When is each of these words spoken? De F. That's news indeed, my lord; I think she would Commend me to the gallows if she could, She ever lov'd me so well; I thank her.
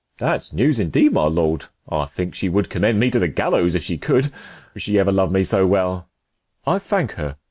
De 0.17 0.25
F. 0.25 0.29
That's 0.31 0.51
news 0.53 0.79
indeed, 0.79 1.11
my 1.11 1.25
lord; 1.27 1.65
I 1.87 2.05
think 2.05 2.33
she 2.33 2.49
would 2.49 2.71
Commend 2.71 2.99
me 2.99 3.11
to 3.11 3.19
the 3.19 3.27
gallows 3.27 3.75
if 3.75 3.83
she 3.83 3.99
could, 3.99 4.31
She 4.75 4.97
ever 4.97 5.11
lov'd 5.11 5.31
me 5.31 5.43
so 5.43 5.67
well; 5.67 6.09
I 6.65 6.79
thank 6.79 7.11
her. 7.21 7.35